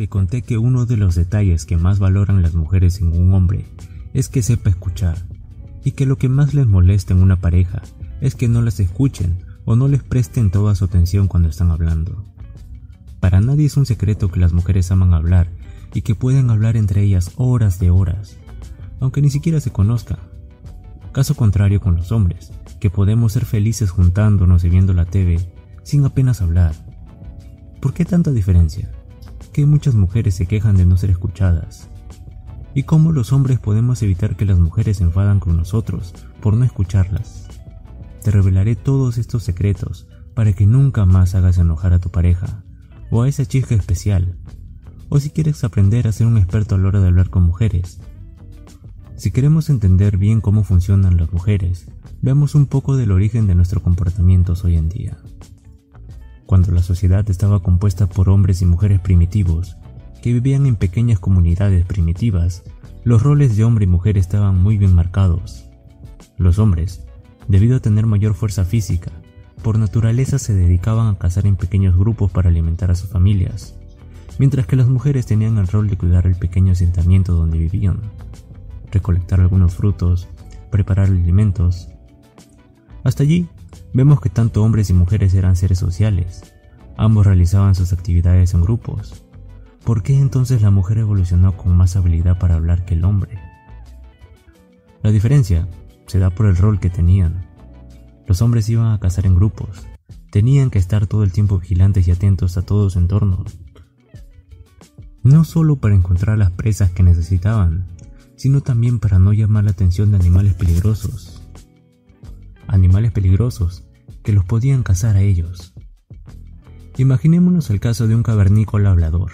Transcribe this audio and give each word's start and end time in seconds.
Te 0.00 0.08
conté 0.08 0.40
que 0.40 0.56
uno 0.56 0.86
de 0.86 0.96
los 0.96 1.14
detalles 1.14 1.66
que 1.66 1.76
más 1.76 1.98
valoran 1.98 2.40
las 2.40 2.54
mujeres 2.54 3.02
en 3.02 3.08
un 3.08 3.34
hombre 3.34 3.66
es 4.14 4.30
que 4.30 4.40
sepa 4.40 4.70
escuchar 4.70 5.18
y 5.84 5.92
que 5.92 6.06
lo 6.06 6.16
que 6.16 6.30
más 6.30 6.54
les 6.54 6.66
molesta 6.66 7.12
en 7.12 7.22
una 7.22 7.36
pareja 7.36 7.82
es 8.22 8.34
que 8.34 8.48
no 8.48 8.62
las 8.62 8.80
escuchen 8.80 9.44
o 9.66 9.76
no 9.76 9.88
les 9.88 10.02
presten 10.02 10.50
toda 10.50 10.74
su 10.74 10.86
atención 10.86 11.28
cuando 11.28 11.50
están 11.50 11.70
hablando. 11.70 12.24
Para 13.20 13.42
nadie 13.42 13.66
es 13.66 13.76
un 13.76 13.84
secreto 13.84 14.30
que 14.30 14.40
las 14.40 14.54
mujeres 14.54 14.90
aman 14.90 15.12
hablar 15.12 15.50
y 15.92 16.00
que 16.00 16.14
pueden 16.14 16.48
hablar 16.48 16.78
entre 16.78 17.02
ellas 17.02 17.32
horas 17.36 17.78
de 17.78 17.90
horas, 17.90 18.38
aunque 19.00 19.20
ni 19.20 19.28
siquiera 19.28 19.60
se 19.60 19.70
conozcan. 19.70 20.20
Caso 21.12 21.34
contrario 21.34 21.82
con 21.82 21.96
los 21.96 22.10
hombres, 22.10 22.52
que 22.80 22.88
podemos 22.88 23.34
ser 23.34 23.44
felices 23.44 23.90
juntándonos 23.90 24.64
y 24.64 24.70
viendo 24.70 24.94
la 24.94 25.04
TV 25.04 25.40
sin 25.82 26.06
apenas 26.06 26.40
hablar. 26.40 26.72
¿Por 27.82 27.92
qué 27.92 28.06
tanta 28.06 28.30
diferencia? 28.30 28.90
Muchas 29.66 29.94
mujeres 29.94 30.34
se 30.34 30.46
quejan 30.46 30.76
de 30.76 30.86
no 30.86 30.96
ser 30.96 31.10
escuchadas. 31.10 31.90
¿Y 32.74 32.84
cómo 32.84 33.12
los 33.12 33.32
hombres 33.32 33.58
podemos 33.58 34.02
evitar 34.02 34.36
que 34.36 34.46
las 34.46 34.58
mujeres 34.58 34.98
se 34.98 35.04
enfadan 35.04 35.38
con 35.38 35.56
nosotros 35.56 36.14
por 36.40 36.54
no 36.54 36.64
escucharlas? 36.64 37.46
Te 38.22 38.30
revelaré 38.30 38.74
todos 38.74 39.18
estos 39.18 39.42
secretos 39.42 40.08
para 40.34 40.54
que 40.54 40.66
nunca 40.66 41.04
más 41.04 41.34
hagas 41.34 41.58
enojar 41.58 41.92
a 41.92 41.98
tu 41.98 42.10
pareja 42.10 42.64
o 43.10 43.22
a 43.22 43.28
esa 43.28 43.44
chica 43.44 43.74
especial. 43.74 44.38
O 45.08 45.20
si 45.20 45.30
quieres 45.30 45.62
aprender 45.62 46.08
a 46.08 46.12
ser 46.12 46.26
un 46.26 46.38
experto 46.38 46.76
a 46.76 46.78
la 46.78 46.88
hora 46.88 47.00
de 47.00 47.08
hablar 47.08 47.28
con 47.28 47.42
mujeres. 47.42 48.00
Si 49.16 49.30
queremos 49.32 49.68
entender 49.68 50.16
bien 50.16 50.40
cómo 50.40 50.64
funcionan 50.64 51.18
las 51.18 51.32
mujeres, 51.32 51.86
veamos 52.22 52.54
un 52.54 52.66
poco 52.66 52.96
del 52.96 53.12
origen 53.12 53.46
de 53.46 53.54
nuestros 53.54 53.82
comportamientos 53.82 54.64
hoy 54.64 54.76
en 54.76 54.88
día. 54.88 55.18
Cuando 56.50 56.72
la 56.72 56.82
sociedad 56.82 57.30
estaba 57.30 57.62
compuesta 57.62 58.08
por 58.08 58.28
hombres 58.28 58.60
y 58.60 58.66
mujeres 58.66 58.98
primitivos, 58.98 59.76
que 60.20 60.32
vivían 60.32 60.66
en 60.66 60.74
pequeñas 60.74 61.20
comunidades 61.20 61.86
primitivas, 61.86 62.64
los 63.04 63.22
roles 63.22 63.56
de 63.56 63.62
hombre 63.62 63.84
y 63.84 63.86
mujer 63.86 64.18
estaban 64.18 64.60
muy 64.60 64.76
bien 64.76 64.92
marcados. 64.92 65.70
Los 66.38 66.58
hombres 66.58 67.06
Debido 67.46 67.76
a 67.76 67.80
tener 67.80 68.04
mayor 68.04 68.34
fuerza 68.34 68.64
física, 68.64 69.12
por 69.62 69.78
naturaleza 69.78 70.40
se 70.40 70.52
dedicaban 70.52 71.06
a 71.06 71.18
cazar 71.18 71.46
en 71.46 71.54
pequeños 71.54 71.96
grupos 71.96 72.32
para 72.32 72.48
alimentar 72.48 72.90
a 72.90 72.96
sus 72.96 73.10
familias, 73.10 73.76
mientras 74.40 74.66
que 74.66 74.74
las 74.74 74.88
mujeres 74.88 75.26
tenían 75.26 75.56
el 75.56 75.68
rol 75.68 75.88
de 75.88 75.98
cuidar 75.98 76.26
el 76.26 76.34
pequeño 76.34 76.72
asentamiento 76.72 77.32
donde 77.32 77.58
vivían, 77.58 78.00
recolectar 78.90 79.38
algunos 79.38 79.74
frutos, 79.74 80.26
preparar 80.72 81.06
alimentos. 81.06 81.90
Hasta 83.04 83.22
allí, 83.22 83.48
vemos 83.92 84.20
que 84.20 84.28
tanto 84.28 84.62
hombres 84.62 84.90
y 84.90 84.94
mujeres 84.94 85.34
eran 85.34 85.56
seres 85.56 85.78
sociales, 85.78 86.49
ambos 87.00 87.24
realizaban 87.24 87.74
sus 87.74 87.94
actividades 87.94 88.52
en 88.52 88.60
grupos. 88.60 89.24
¿Por 89.84 90.02
qué 90.02 90.18
entonces 90.18 90.60
la 90.60 90.70
mujer 90.70 90.98
evolucionó 90.98 91.56
con 91.56 91.74
más 91.74 91.96
habilidad 91.96 92.38
para 92.38 92.56
hablar 92.56 92.84
que 92.84 92.92
el 92.92 93.06
hombre? 93.06 93.38
La 95.02 95.10
diferencia 95.10 95.66
se 96.06 96.18
da 96.18 96.28
por 96.28 96.44
el 96.44 96.58
rol 96.58 96.78
que 96.78 96.90
tenían. 96.90 97.48
Los 98.26 98.42
hombres 98.42 98.68
iban 98.68 98.92
a 98.92 99.00
cazar 99.00 99.24
en 99.24 99.34
grupos, 99.34 99.86
tenían 100.30 100.68
que 100.68 100.78
estar 100.78 101.06
todo 101.06 101.24
el 101.24 101.32
tiempo 101.32 101.58
vigilantes 101.58 102.06
y 102.06 102.10
atentos 102.10 102.58
a 102.58 102.62
todo 102.62 102.90
su 102.90 102.98
entorno. 102.98 103.46
No 105.22 105.44
solo 105.44 105.76
para 105.76 105.94
encontrar 105.94 106.36
las 106.36 106.50
presas 106.50 106.90
que 106.90 107.02
necesitaban, 107.02 107.86
sino 108.36 108.60
también 108.60 109.00
para 109.00 109.18
no 109.18 109.32
llamar 109.32 109.64
la 109.64 109.70
atención 109.70 110.10
de 110.10 110.18
animales 110.18 110.52
peligrosos. 110.52 111.48
Animales 112.66 113.10
peligrosos 113.12 113.84
que 114.22 114.34
los 114.34 114.44
podían 114.44 114.82
cazar 114.82 115.16
a 115.16 115.22
ellos. 115.22 115.72
Imaginémonos 117.00 117.70
el 117.70 117.80
caso 117.80 118.08
de 118.08 118.14
un 118.14 118.22
cavernícola 118.22 118.90
hablador. 118.90 119.30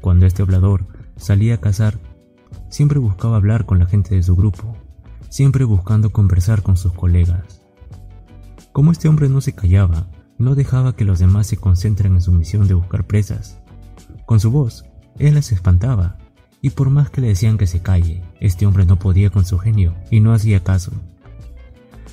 Cuando 0.00 0.26
este 0.26 0.42
hablador 0.42 0.88
salía 1.16 1.54
a 1.54 1.60
cazar, 1.60 2.00
siempre 2.70 2.98
buscaba 2.98 3.36
hablar 3.36 3.66
con 3.66 3.78
la 3.78 3.86
gente 3.86 4.16
de 4.16 4.22
su 4.24 4.34
grupo, 4.34 4.76
siempre 5.28 5.64
buscando 5.64 6.10
conversar 6.10 6.64
con 6.64 6.76
sus 6.76 6.92
colegas. 6.92 7.62
Como 8.72 8.90
este 8.90 9.08
hombre 9.08 9.28
no 9.28 9.40
se 9.40 9.52
callaba, 9.52 10.08
no 10.38 10.56
dejaba 10.56 10.96
que 10.96 11.04
los 11.04 11.20
demás 11.20 11.46
se 11.46 11.56
concentren 11.56 12.14
en 12.14 12.20
su 12.20 12.32
misión 12.32 12.66
de 12.66 12.74
buscar 12.74 13.06
presas. 13.06 13.60
Con 14.26 14.40
su 14.40 14.50
voz, 14.50 14.84
él 15.20 15.34
las 15.34 15.52
espantaba, 15.52 16.18
y 16.60 16.70
por 16.70 16.90
más 16.90 17.10
que 17.10 17.20
le 17.20 17.28
decían 17.28 17.58
que 17.58 17.68
se 17.68 17.80
calle, 17.80 18.24
este 18.40 18.66
hombre 18.66 18.86
no 18.86 18.98
podía 18.98 19.30
con 19.30 19.44
su 19.44 19.56
genio 19.56 19.94
y 20.10 20.18
no 20.18 20.32
hacía 20.32 20.64
caso. 20.64 20.90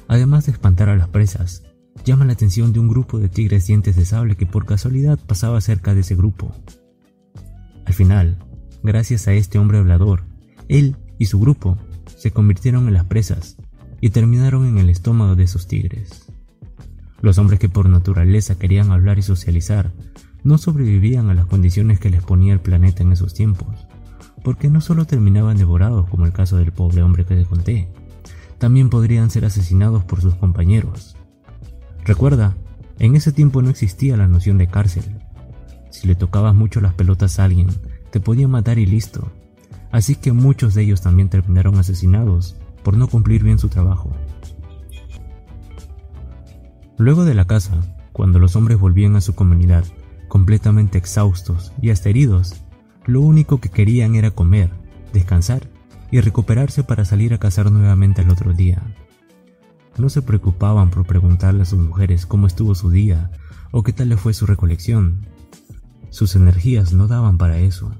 Además 0.08 0.46
de 0.46 0.52
espantar 0.52 0.90
a 0.90 0.96
las 0.96 1.10
presas, 1.10 1.64
llama 2.08 2.24
la 2.24 2.34
atención 2.34 2.72
de 2.72 2.80
un 2.80 2.88
grupo 2.88 3.20
de 3.20 3.28
tigres 3.28 3.68
dientes 3.68 3.98
de 3.98 4.06
sable 4.06 4.38
que 4.38 4.46
por 4.46 4.66
casualidad 4.66 5.20
pasaba 5.20 5.60
cerca 5.60 5.94
de 5.94 6.00
ese 6.00 6.16
grupo. 6.16 6.56
Al 7.86 7.94
final, 7.94 8.38
gracias 8.82 9.28
a 9.28 9.34
este 9.34 9.60
hombre 9.60 9.80
hablador, 9.80 10.24
él 10.70 10.96
y 11.20 11.26
su 11.26 11.38
grupo 11.38 11.78
se 12.16 12.32
convirtieron 12.32 12.88
en 12.88 12.94
las 12.94 13.04
presas 13.04 13.58
y 14.00 14.12
terminaron 14.12 14.66
en 14.66 14.78
el 14.78 14.90
estómago 14.90 15.36
de 15.36 15.44
esos 15.44 15.68
tigres. 15.68 16.32
Los 17.22 17.40
hombres 17.40 17.60
que 17.60 17.68
por 17.68 17.90
naturaleza 17.90 18.58
querían 18.58 18.92
hablar 18.92 19.20
y 19.20 19.24
socializar 19.24 19.92
no 20.44 20.58
sobrevivían 20.58 21.30
a 21.30 21.34
las 21.34 21.48
condiciones 21.48 22.00
que 22.00 22.10
les 22.10 22.24
ponía 22.24 22.54
el 22.54 22.62
planeta 22.62 23.04
en 23.04 23.12
esos 23.12 23.34
tiempos, 23.34 23.86
porque 24.46 24.70
no 24.70 24.80
solo 24.80 25.04
terminaban 25.04 25.58
devorados 25.58 26.08
como 26.08 26.26
el 26.26 26.32
caso 26.32 26.56
del 26.56 26.72
pobre 26.72 27.04
hombre 27.04 27.26
que 27.26 27.36
te 27.36 27.44
conté, 27.44 27.90
también 28.60 28.90
podrían 28.90 29.30
ser 29.30 29.44
asesinados 29.44 30.06
por 30.06 30.22
sus 30.22 30.36
compañeros. 30.36 31.17
Recuerda, 32.08 32.56
en 33.00 33.18
ese 33.18 33.34
tiempo 33.34 33.62
no 33.62 33.70
existía 33.70 34.16
la 34.16 34.30
noción 34.30 34.58
de 34.58 34.68
cárcel. 34.68 35.04
Si 35.90 36.08
le 36.08 36.16
tocabas 36.16 36.56
mucho 36.56 36.80
las 36.80 36.94
pelotas 36.94 37.38
a 37.38 37.44
alguien, 37.44 37.68
te 38.12 38.22
podía 38.22 38.48
matar 38.48 38.80
y 38.80 38.86
listo, 38.86 39.30
así 39.92 40.16
que 40.16 40.32
muchos 40.32 40.74
de 40.74 40.84
ellos 40.84 41.02
también 41.02 41.28
terminaron 41.28 41.78
asesinados 41.78 42.56
por 42.82 42.96
no 42.96 43.10
cumplir 43.10 43.44
bien 43.44 43.60
su 43.60 43.68
trabajo. 43.68 44.16
Luego 46.98 47.26
de 47.26 47.34
la 47.34 47.46
casa, 47.46 47.74
cuando 48.14 48.40
los 48.40 48.56
hombres 48.56 48.80
volvían 48.80 49.18
a 49.18 49.22
su 49.22 49.36
comunidad, 49.36 49.84
completamente 50.30 50.98
exhaustos 50.98 51.74
y 51.82 51.90
hasta 51.90 52.08
heridos, 52.08 52.56
lo 53.06 53.20
único 53.20 53.60
que 53.60 53.68
querían 53.68 54.16
era 54.16 54.32
comer, 54.32 54.72
descansar 55.12 55.68
y 56.10 56.22
recuperarse 56.22 56.84
para 56.84 57.04
salir 57.04 57.34
a 57.34 57.38
cazar 57.38 57.70
nuevamente 57.70 58.22
al 58.22 58.30
otro 58.30 58.54
día. 58.54 58.82
No 59.98 60.10
se 60.10 60.22
preocupaban 60.22 60.90
por 60.90 61.06
preguntarle 61.06 61.64
a 61.64 61.66
sus 61.66 61.80
mujeres 61.80 62.26
cómo 62.26 62.48
estuvo 62.48 62.76
su 62.76 62.92
día 62.92 63.32
o 63.72 63.84
qué 63.84 63.94
tal 63.94 64.10
le 64.10 64.18
fue 64.18 64.34
su 64.34 64.46
recolección. 64.46 65.26
Sus 66.10 66.36
energías 66.36 66.94
no 66.94 67.08
daban 67.08 67.38
para 67.38 67.60
eso 67.60 67.94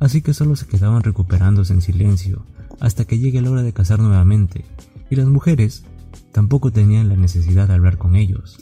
así 0.00 0.22
que 0.22 0.34
solo 0.34 0.56
se 0.56 0.66
quedaban 0.66 1.02
recuperándose 1.02 1.72
en 1.72 1.80
silencio 1.80 2.44
hasta 2.80 3.04
que 3.04 3.18
llegue 3.18 3.40
la 3.40 3.50
hora 3.50 3.62
de 3.62 3.72
cazar 3.72 4.00
nuevamente, 4.00 4.64
y 5.08 5.16
las 5.16 5.26
mujeres 5.26 5.84
tampoco 6.32 6.70
tenían 6.72 7.08
la 7.08 7.16
necesidad 7.16 7.68
de 7.68 7.74
hablar 7.74 7.98
con 7.98 8.16
ellos. 8.16 8.58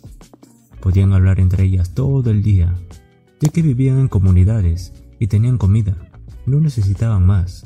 Podían 0.81 1.13
hablar 1.13 1.41
entre 1.41 1.65
ellas 1.65 1.95
todo 1.95 2.31
el 2.31 2.43
día, 2.43 2.75
ya 3.41 3.49
que 3.49 3.63
vivían 3.63 3.99
en 3.99 4.09
comunidades 4.09 4.93
y 5.19 5.27
tenían 5.29 5.59
comida, 5.59 5.97
no 6.47 6.61
necesitaban 6.61 7.27
más. 7.27 7.65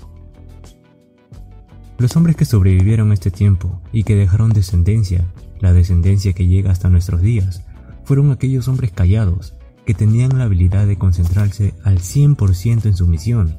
Los 1.98 2.16
hombres 2.16 2.36
que 2.36 2.44
sobrevivieron 2.44 3.12
este 3.12 3.30
tiempo 3.30 3.80
y 3.92 4.04
que 4.04 4.16
dejaron 4.16 4.50
descendencia, 4.50 5.24
la 5.60 5.72
descendencia 5.72 6.34
que 6.34 6.46
llega 6.46 6.70
hasta 6.70 6.90
nuestros 6.90 7.22
días, 7.22 7.64
fueron 8.04 8.30
aquellos 8.30 8.68
hombres 8.68 8.92
callados 8.92 9.54
que 9.86 9.94
tenían 9.94 10.36
la 10.36 10.44
habilidad 10.44 10.86
de 10.86 10.98
concentrarse 10.98 11.74
al 11.84 11.98
100% 11.98 12.84
en 12.84 12.96
su 12.96 13.06
misión. 13.06 13.56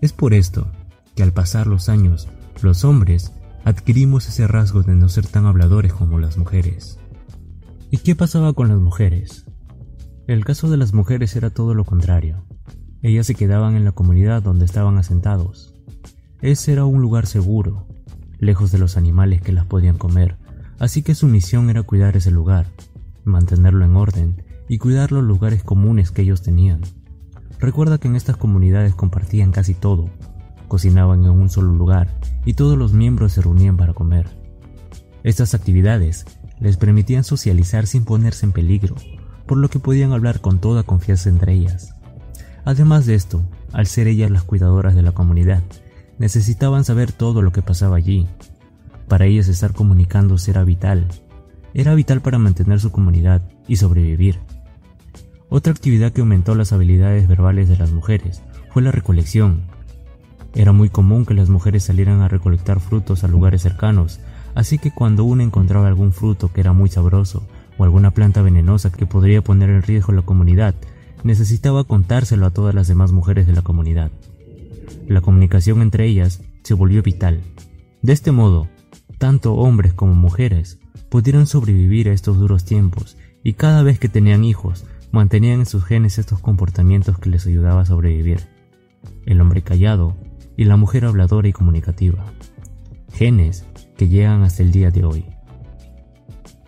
Es 0.00 0.12
por 0.12 0.34
esto 0.34 0.70
que 1.14 1.22
al 1.22 1.32
pasar 1.32 1.66
los 1.66 1.88
años, 1.88 2.28
los 2.62 2.84
hombres 2.84 3.32
adquirimos 3.64 4.28
ese 4.28 4.46
rasgo 4.46 4.82
de 4.82 4.94
no 4.94 5.08
ser 5.08 5.26
tan 5.26 5.46
habladores 5.46 5.92
como 5.92 6.18
las 6.18 6.38
mujeres. 6.38 6.98
¿Y 7.90 7.98
qué 7.98 8.16
pasaba 8.16 8.52
con 8.52 8.68
las 8.68 8.78
mujeres? 8.78 9.46
El 10.26 10.44
caso 10.44 10.70
de 10.70 10.76
las 10.76 10.94
mujeres 10.94 11.36
era 11.36 11.50
todo 11.50 11.74
lo 11.74 11.84
contrario. 11.84 12.44
Ellas 13.02 13.26
se 13.26 13.34
quedaban 13.34 13.76
en 13.76 13.84
la 13.84 13.92
comunidad 13.92 14.42
donde 14.42 14.64
estaban 14.64 14.98
asentados. 14.98 15.74
Ese 16.42 16.72
era 16.72 16.86
un 16.86 17.02
lugar 17.02 17.26
seguro, 17.26 17.86
lejos 18.38 18.72
de 18.72 18.78
los 18.78 18.96
animales 18.96 19.42
que 19.42 19.52
las 19.52 19.66
podían 19.66 19.98
comer, 19.98 20.38
así 20.78 21.02
que 21.02 21.14
su 21.14 21.26
misión 21.26 21.68
era 21.68 21.82
cuidar 21.82 22.16
ese 22.16 22.30
lugar, 22.30 22.66
mantenerlo 23.24 23.84
en 23.84 23.94
orden 23.94 24.42
y 24.66 24.78
cuidar 24.78 25.12
los 25.12 25.22
lugares 25.22 25.62
comunes 25.62 26.10
que 26.10 26.22
ellos 26.22 26.40
tenían. 26.40 26.80
Recuerda 27.58 27.98
que 27.98 28.08
en 28.08 28.16
estas 28.16 28.38
comunidades 28.38 28.94
compartían 28.94 29.52
casi 29.52 29.74
todo, 29.74 30.08
cocinaban 30.66 31.24
en 31.24 31.30
un 31.30 31.50
solo 31.50 31.74
lugar 31.74 32.08
y 32.46 32.54
todos 32.54 32.78
los 32.78 32.94
miembros 32.94 33.32
se 33.32 33.42
reunían 33.42 33.76
para 33.76 33.92
comer. 33.92 34.30
Estas 35.22 35.52
actividades 35.52 36.24
les 36.58 36.78
permitían 36.78 37.24
socializar 37.24 37.86
sin 37.86 38.04
ponerse 38.04 38.46
en 38.46 38.52
peligro, 38.52 38.94
por 39.46 39.58
lo 39.58 39.68
que 39.68 39.78
podían 39.78 40.12
hablar 40.12 40.40
con 40.40 40.58
toda 40.58 40.84
confianza 40.84 41.28
entre 41.28 41.52
ellas. 41.52 41.94
Además 42.64 43.04
de 43.04 43.14
esto, 43.14 43.42
al 43.72 43.86
ser 43.86 44.06
ellas 44.06 44.30
las 44.30 44.44
cuidadoras 44.44 44.94
de 44.94 45.02
la 45.02 45.12
comunidad, 45.12 45.62
necesitaban 46.20 46.84
saber 46.84 47.12
todo 47.12 47.40
lo 47.40 47.50
que 47.50 47.62
pasaba 47.62 47.96
allí. 47.96 48.28
Para 49.08 49.24
ellas 49.24 49.48
estar 49.48 49.72
comunicándose 49.72 50.50
era 50.50 50.62
vital. 50.64 51.06
Era 51.72 51.94
vital 51.94 52.20
para 52.20 52.38
mantener 52.38 52.78
su 52.78 52.92
comunidad 52.92 53.40
y 53.66 53.76
sobrevivir. 53.76 54.38
Otra 55.48 55.72
actividad 55.72 56.12
que 56.12 56.20
aumentó 56.20 56.54
las 56.54 56.74
habilidades 56.74 57.26
verbales 57.26 57.70
de 57.70 57.78
las 57.78 57.90
mujeres 57.90 58.42
fue 58.70 58.82
la 58.82 58.92
recolección. 58.92 59.62
Era 60.54 60.72
muy 60.72 60.90
común 60.90 61.24
que 61.24 61.32
las 61.32 61.48
mujeres 61.48 61.84
salieran 61.84 62.20
a 62.20 62.28
recolectar 62.28 62.80
frutos 62.80 63.24
a 63.24 63.28
lugares 63.28 63.62
cercanos, 63.62 64.20
así 64.54 64.76
que 64.76 64.92
cuando 64.92 65.24
una 65.24 65.42
encontraba 65.42 65.88
algún 65.88 66.12
fruto 66.12 66.52
que 66.52 66.60
era 66.60 66.74
muy 66.74 66.90
sabroso 66.90 67.48
o 67.78 67.84
alguna 67.84 68.10
planta 68.10 68.42
venenosa 68.42 68.92
que 68.92 69.06
podría 69.06 69.40
poner 69.40 69.70
en 69.70 69.82
riesgo 69.82 70.12
la 70.12 70.22
comunidad, 70.22 70.74
necesitaba 71.24 71.84
contárselo 71.84 72.44
a 72.44 72.50
todas 72.50 72.74
las 72.74 72.88
demás 72.88 73.10
mujeres 73.10 73.46
de 73.46 73.54
la 73.54 73.62
comunidad. 73.62 74.10
La 75.06 75.20
comunicación 75.20 75.82
entre 75.82 76.06
ellas 76.06 76.42
se 76.62 76.74
volvió 76.74 77.02
vital. 77.02 77.40
De 78.02 78.12
este 78.12 78.32
modo, 78.32 78.68
tanto 79.18 79.54
hombres 79.54 79.92
como 79.92 80.14
mujeres 80.14 80.78
pudieron 81.08 81.46
sobrevivir 81.46 82.08
a 82.08 82.12
estos 82.12 82.38
duros 82.38 82.64
tiempos 82.64 83.16
y 83.42 83.54
cada 83.54 83.82
vez 83.82 83.98
que 83.98 84.08
tenían 84.08 84.44
hijos 84.44 84.84
mantenían 85.12 85.60
en 85.60 85.66
sus 85.66 85.84
genes 85.84 86.18
estos 86.18 86.40
comportamientos 86.40 87.18
que 87.18 87.30
les 87.30 87.46
ayudaba 87.46 87.82
a 87.82 87.86
sobrevivir. 87.86 88.48
El 89.26 89.40
hombre 89.40 89.62
callado 89.62 90.16
y 90.56 90.64
la 90.64 90.76
mujer 90.76 91.04
habladora 91.04 91.48
y 91.48 91.52
comunicativa. 91.52 92.24
Genes 93.12 93.64
que 93.96 94.08
llegan 94.08 94.42
hasta 94.42 94.62
el 94.62 94.72
día 94.72 94.90
de 94.90 95.04
hoy. 95.04 95.26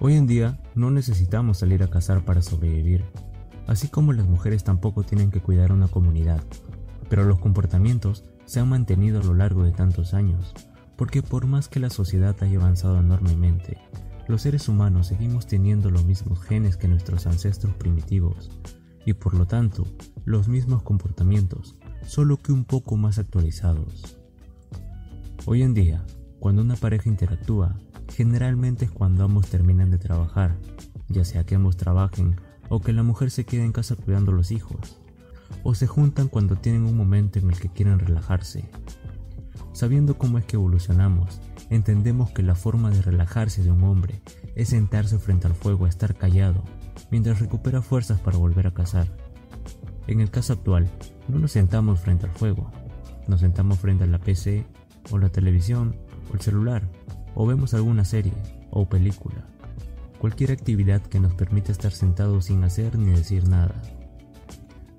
Hoy 0.01 0.15
en 0.15 0.27
día 0.27 0.59
no 0.75 0.91
necesitamos 0.91 1.59
salir 1.59 1.83
a 1.83 1.89
cazar 1.89 2.25
para 2.25 2.43
sobrevivir, 2.43 3.05
así 3.67 3.89
como 3.89 4.13
las 4.13 4.27
mujeres 4.27 4.65
tampoco 4.65 5.05
tienen 5.05 5.31
que 5.31 5.41
cuidar 5.41 5.73
una 5.73 5.89
comunidad, 5.89 6.43
pero 7.13 7.27
los 7.27 7.41
comportamientos 7.41 8.25
se 8.47 8.59
han 8.59 8.71
mantenido 8.71 9.21
a 9.21 9.23
lo 9.23 9.35
largo 9.35 9.65
de 9.65 9.73
tantos 9.73 10.15
años, 10.15 10.55
porque 10.97 11.23
por 11.23 11.47
más 11.47 11.69
que 11.69 11.79
la 11.79 11.91
sociedad 11.91 12.35
haya 12.41 12.59
avanzado 12.59 12.99
enormemente, 12.99 13.77
los 14.29 14.41
seres 14.41 14.67
humanos 14.67 15.09
seguimos 15.09 15.47
teniendo 15.47 15.91
los 15.91 16.07
mismos 16.07 16.41
genes 16.41 16.79
que 16.79 16.89
nuestros 16.89 17.27
ancestros 17.27 17.75
primitivos, 17.75 18.51
y 19.05 19.13
por 19.13 19.35
lo 19.35 19.45
tanto, 19.47 19.87
los 20.25 20.49
mismos 20.49 20.83
comportamientos, 20.85 21.77
solo 22.07 22.39
que 22.39 22.51
un 22.51 22.65
poco 22.65 22.97
más 22.97 23.19
actualizados. 23.19 24.17
Hoy 25.45 25.61
en 25.61 25.75
día, 25.75 26.07
cuando 26.41 26.63
una 26.63 26.77
pareja 26.77 27.11
interactúa, 27.11 27.77
generalmente 28.09 28.87
es 28.87 28.91
cuando 28.91 29.23
ambos 29.25 29.49
terminan 29.49 29.91
de 29.91 29.99
trabajar, 29.99 30.57
ya 31.09 31.27
sea 31.27 31.45
que 31.45 31.57
ambos 31.57 31.77
trabajen 31.77 32.37
o 32.71 32.81
que 32.81 32.95
la 32.95 33.03
mujer 33.03 33.31
se 33.31 33.45
quede 33.45 33.67
en 33.67 33.73
casa 33.73 33.97
cuidando 33.97 34.33
a 34.33 34.35
los 34.35 34.51
hijos, 34.51 35.02
o 35.63 35.75
se 35.75 35.87
juntan 35.87 36.29
cuando 36.29 36.57
tienen 36.57 36.85
un 36.85 36.97
momento 36.97 37.39
en 37.39 37.51
el 37.51 37.59
que 37.59 37.69
quieren 37.69 37.99
relajarse. 37.99 38.69
Sabiendo 39.73 40.19
cómo 40.19 40.39
es 40.39 40.45
que 40.45 40.57
evolucionamos, 40.57 41.41
entendemos 41.71 42.31
que 42.31 42.43
la 42.43 42.55
forma 42.55 42.91
de 42.91 43.03
relajarse 43.03 43.63
de 43.63 43.71
un 43.71 43.83
hombre 43.85 44.23
es 44.55 44.69
sentarse 44.69 45.19
frente 45.19 45.47
al 45.47 45.55
fuego 45.55 45.87
a 45.87 45.89
estar 45.89 46.15
callado, 46.15 46.63
mientras 47.11 47.41
recupera 47.41 47.81
fuerzas 47.81 48.21
para 48.21 48.39
volver 48.39 48.67
a 48.67 48.75
cazar. 48.75 49.09
En 50.07 50.21
el 50.21 50.31
caso 50.31 50.53
actual, 50.53 50.89
no 51.29 51.39
nos 51.39 51.53
sentamos 51.53 52.01
frente 52.01 52.27
al 52.27 52.33
fuego, 52.33 52.71
nos 53.29 53.41
sentamos 53.41 53.79
frente 53.79 54.05
a 54.05 54.09
la 54.09 54.19
PC 54.19 54.67
o 55.11 55.19
la 55.19 55.31
televisión 55.31 55.97
o 56.31 56.35
el 56.35 56.41
celular, 56.41 56.83
o 57.35 57.47
vemos 57.47 57.73
alguna 57.75 58.05
serie 58.05 58.35
o 58.71 58.89
película. 58.89 59.47
Cualquier 60.19 60.53
actividad 60.53 61.03
que 61.03 61.21
nos 61.21 61.35
permita 61.35 61.73
estar 61.73 61.93
sentados 61.93 62.47
sin 62.47 62.63
hacer 62.65 62.99
ni 62.99 63.11
decir 63.11 63.49
nada. 63.49 63.75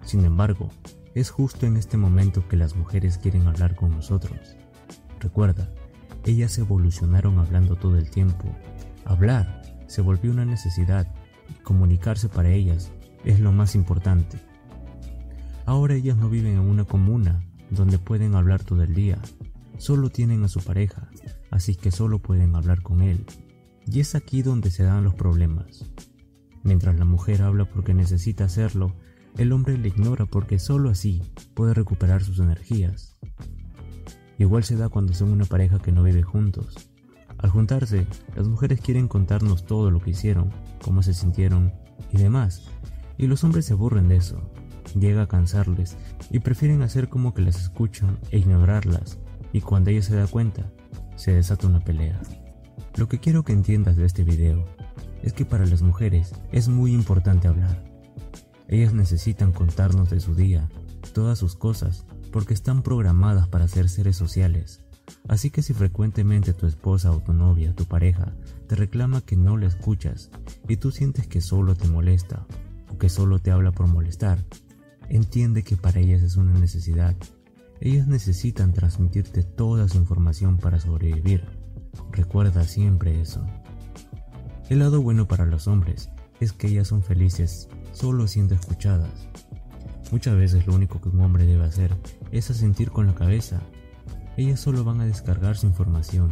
Sin 0.04 0.26
embargo, 0.26 0.70
es 1.16 1.30
justo 1.30 1.66
en 1.66 1.78
este 1.78 1.98
momento 1.98 2.48
que 2.48 2.58
las 2.58 2.76
mujeres 2.76 3.18
quieren 3.18 3.48
hablar 3.48 3.76
con 3.76 3.92
nosotros. 3.92 4.58
Recuerda, 5.20 5.70
ellas 6.26 6.58
evolucionaron 6.58 7.40
hablando 7.40 7.76
todo 7.76 7.98
el 7.98 8.10
tiempo. 8.10 8.46
Hablar 9.06 9.62
se 9.88 10.02
volvió 10.02 10.32
una 10.32 10.46
necesidad 10.46 11.14
y 11.50 11.62
comunicarse 11.64 12.30
para 12.30 12.50
ellas 12.50 12.92
es 13.24 13.40
lo 13.40 13.52
más 13.52 13.76
importante. 13.76 14.40
Ahora 15.66 15.96
ellas 15.96 16.18
no 16.18 16.30
viven 16.30 16.54
en 16.54 16.60
una 16.60 16.84
comuna 16.84 17.44
donde 17.70 17.98
pueden 17.98 18.36
hablar 18.36 18.64
todo 18.64 18.84
el 18.84 18.94
día. 18.94 19.20
Solo 19.78 20.10
tienen 20.10 20.44
a 20.44 20.48
su 20.48 20.62
pareja, 20.62 21.10
así 21.52 21.76
que 21.76 21.92
solo 21.92 22.20
pueden 22.20 22.56
hablar 22.56 22.82
con 22.82 23.02
él. 23.02 23.26
Y 23.86 24.00
es 24.00 24.16
aquí 24.16 24.42
donde 24.42 24.72
se 24.72 24.84
dan 24.84 25.04
los 25.04 25.16
problemas. 25.16 25.90
Mientras 26.64 26.98
la 26.98 27.06
mujer 27.06 27.42
habla 27.42 27.66
porque 27.66 27.94
necesita 27.94 28.46
hacerlo, 28.46 28.96
el 29.38 29.52
hombre 29.52 29.78
le 29.78 29.88
ignora 29.88 30.26
porque 30.26 30.60
solo 30.60 30.90
así 30.90 31.22
puede 31.54 31.74
recuperar 31.74 32.24
sus 32.24 32.40
energías. 32.40 33.18
Igual 34.38 34.64
se 34.64 34.76
da 34.76 34.90
cuando 34.90 35.14
son 35.14 35.32
una 35.32 35.46
pareja 35.46 35.80
que 35.80 35.92
no 35.92 36.04
vive 36.04 36.22
juntos. 36.22 36.90
Al 37.38 37.50
juntarse, 37.50 38.08
las 38.36 38.48
mujeres 38.48 38.80
quieren 38.80 39.08
contarnos 39.08 39.66
todo 39.66 39.92
lo 39.92 40.00
que 40.00 40.12
hicieron, 40.12 40.52
cómo 40.84 41.04
se 41.04 41.14
sintieron 41.14 41.74
y 42.12 42.18
demás, 42.18 42.70
y 43.18 43.28
los 43.28 43.44
hombres 43.44 43.66
se 43.66 43.74
aburren 43.74 44.08
de 44.08 44.18
eso, 44.18 44.42
llega 44.98 45.24
a 45.24 45.28
cansarles 45.28 45.98
y 46.30 46.40
prefieren 46.40 46.82
hacer 46.82 47.10
como 47.10 47.34
que 47.34 47.42
las 47.42 47.60
escuchan 47.60 48.20
e 48.32 48.38
ignorarlas, 48.38 49.20
y 49.52 49.62
cuando 49.62 49.90
ella 49.90 50.02
se 50.02 50.16
da 50.16 50.28
cuenta, 50.28 50.72
se 51.16 51.34
desata 51.34 51.68
una 51.68 51.84
pelea. 51.84 52.22
Lo 52.98 53.08
que 53.08 53.20
quiero 53.20 53.44
que 53.44 53.54
entiendas 53.54 53.98
de 53.98 54.06
este 54.06 54.24
video 54.24 54.66
es 55.22 55.34
que 55.34 55.46
para 55.46 55.66
las 55.66 55.82
mujeres 55.82 56.34
es 56.52 56.70
muy 56.70 56.94
importante 56.94 57.48
hablar. 57.48 57.93
Ellas 58.68 58.94
necesitan 58.94 59.52
contarnos 59.52 60.10
de 60.10 60.20
su 60.20 60.36
día, 60.36 60.70
todas 61.14 61.38
sus 61.40 61.56
cosas, 61.56 62.06
porque 62.32 62.54
están 62.54 62.82
programadas 62.82 63.48
para 63.48 63.68
ser 63.68 63.90
seres 63.90 64.16
sociales. 64.16 64.82
Así 65.28 65.50
que 65.50 65.62
si 65.62 65.74
frecuentemente 65.74 66.54
tu 66.54 66.66
esposa 66.66 67.12
o 67.12 67.20
tu 67.20 67.34
novia, 67.34 67.76
tu 67.76 67.86
pareja, 67.86 68.34
te 68.68 68.76
reclama 68.76 69.22
que 69.22 69.36
no 69.36 69.58
le 69.58 69.68
escuchas 69.68 70.32
y 70.68 70.78
tú 70.78 70.92
sientes 70.92 71.28
que 71.28 71.42
solo 71.42 71.76
te 71.76 71.88
molesta 71.88 72.46
o 72.90 72.98
que 72.98 73.10
solo 73.10 73.40
te 73.40 73.52
habla 73.52 73.72
por 73.72 73.88
molestar, 73.88 74.40
Entiende 75.10 75.64
que 75.64 75.78
para 75.78 76.00
ellas 76.00 76.24
es 76.24 76.38
una 76.38 76.58
necesidad. 76.60 77.16
Ellas 77.82 78.08
necesitan 78.08 78.74
transmitirte 78.74 79.44
toda 79.44 79.88
su 79.88 79.98
información 79.98 80.58
para 80.58 80.80
sobrevivir. 80.80 81.46
Recuerda 82.12 82.64
siempre 82.64 83.22
eso. 83.22 83.46
El 84.70 84.80
lado 84.80 85.02
bueno 85.02 85.28
para 85.28 85.46
los 85.46 85.68
hombres 85.68 86.10
es 86.44 86.54
que 86.54 86.68
ellas 86.68 86.88
son 86.88 87.02
felices 87.02 87.70
solo 87.92 88.28
siendo 88.28 88.56
escuchadas. 88.56 89.28
Muchas 90.12 90.36
veces 90.36 90.68
lo 90.68 90.76
único 90.76 91.02
que 91.02 91.10
un 91.10 91.22
hombre 91.22 91.46
debe 91.46 91.66
hacer 91.66 91.96
es 92.32 92.52
asentir 92.52 92.92
con 92.92 93.08
la 93.08 93.16
cabeza. 93.16 93.62
Ellas 94.38 94.60
solo 94.60 94.84
van 94.84 95.02
a 95.02 95.06
descargar 95.06 95.58
su 95.58 95.68
información, 95.68 96.32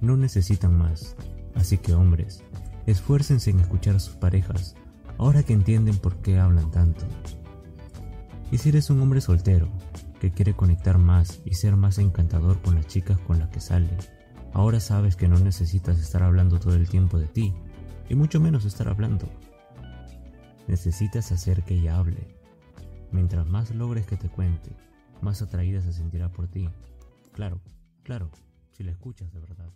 no 0.00 0.16
necesitan 0.16 0.76
más. 0.76 1.16
Así 1.54 1.78
que 1.78 1.94
hombres, 1.94 2.42
esfuércense 2.86 3.50
en 3.50 3.60
escuchar 3.60 3.96
a 3.96 4.00
sus 4.00 4.14
parejas, 4.14 4.74
ahora 5.18 5.42
que 5.42 5.52
entienden 5.52 5.98
por 5.98 6.16
qué 6.22 6.38
hablan 6.38 6.70
tanto. 6.70 7.04
Y 8.50 8.58
si 8.58 8.70
eres 8.70 8.90
un 8.90 9.00
hombre 9.00 9.20
soltero, 9.20 9.68
que 10.20 10.30
quiere 10.30 10.54
conectar 10.54 10.98
más 10.98 11.40
y 11.44 11.54
ser 11.54 11.76
más 11.76 11.98
encantador 11.98 12.60
con 12.62 12.74
las 12.74 12.86
chicas 12.86 13.18
con 13.20 13.38
las 13.38 13.48
que 13.48 13.60
sale, 13.60 13.90
ahora 14.52 14.80
sabes 14.80 15.16
que 15.16 15.28
no 15.28 15.38
necesitas 15.38 15.98
estar 15.98 16.22
hablando 16.22 16.58
todo 16.58 16.74
el 16.74 16.88
tiempo 16.88 17.18
de 17.18 17.26
ti, 17.26 17.54
y 18.10 18.16
mucho 18.16 18.40
menos 18.40 18.64
estar 18.64 18.88
hablando. 18.88 19.26
Necesitas 20.66 21.30
hacer 21.32 21.62
que 21.62 21.74
ella 21.74 21.96
hable. 21.96 22.36
Mientras 23.12 23.46
más 23.46 23.70
logres 23.74 24.04
que 24.04 24.16
te 24.16 24.28
cuente, 24.28 24.72
más 25.22 25.40
atraída 25.42 25.80
se 25.80 25.92
sentirá 25.92 26.28
por 26.28 26.48
ti. 26.48 26.68
Claro, 27.32 27.60
claro, 28.02 28.30
si 28.72 28.82
la 28.82 28.90
escuchas 28.90 29.32
de 29.32 29.38
verdad. 29.38 29.70